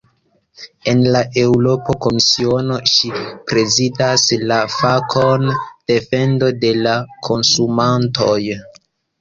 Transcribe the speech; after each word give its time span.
En 0.91 1.01
la 1.15 1.19
Eŭropa 1.41 1.95
Komisiono, 2.05 2.77
ŝi 2.93 3.11
prezidas 3.51 4.25
la 4.53 4.57
fakon 4.79 5.47
"defendo 5.93 6.51
de 6.65 6.73
la 6.81 6.99
konsumantoj". 7.29 8.37